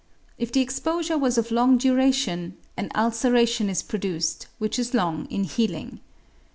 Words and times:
If 0.39 0.51
the 0.51 0.61
exposure 0.61 1.15
was 1.15 1.37
of 1.37 1.51
long 1.51 1.77
duration, 1.77 2.57
an 2.75 2.89
ulceration 2.95 3.69
is 3.69 3.83
produced 3.83 4.47
which 4.57 4.79
is 4.79 4.95
long 4.95 5.27
in 5.29 5.43
healing. 5.43 5.99